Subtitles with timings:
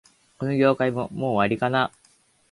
[0.39, 1.91] この業界も、もう終わりかな